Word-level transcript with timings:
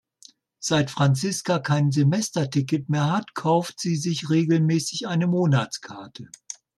Seit 0.57 0.89
Franziska 0.89 1.59
kein 1.59 1.91
Semesterticket 1.91 2.89
mehr 2.89 3.11
hat, 3.11 3.35
kauft 3.35 3.79
sie 3.79 3.95
sich 3.95 4.31
regelmäßig 4.31 5.07
eine 5.07 5.27
Monatskarte. 5.27 6.25